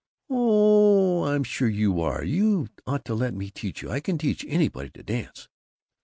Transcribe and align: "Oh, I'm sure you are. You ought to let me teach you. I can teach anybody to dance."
"Oh, 0.31 1.25
I'm 1.25 1.43
sure 1.43 1.69
you 1.69 2.01
are. 2.01 2.23
You 2.23 2.69
ought 2.87 3.05
to 3.05 3.13
let 3.13 3.35
me 3.35 3.51
teach 3.51 3.83
you. 3.83 3.91
I 3.91 3.99
can 3.99 4.17
teach 4.17 4.43
anybody 4.47 4.89
to 4.89 5.03
dance." 5.03 5.47